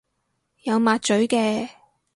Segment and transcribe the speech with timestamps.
[0.63, 1.69] 有抹嘴嘅